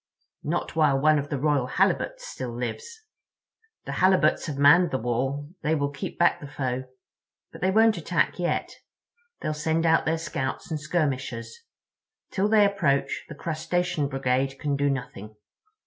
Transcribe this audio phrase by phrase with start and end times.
[0.41, 3.01] "Not while one of the Royal Halibuts still lives.
[3.85, 6.85] The Halibuts have manned the wall; they will keep back the foe.
[7.51, 8.71] But they won't attack yet.
[9.41, 11.55] They'll send out their scouts and skirmishers.
[12.31, 15.35] Till they approach, the Crustacean Brigade can do nothing.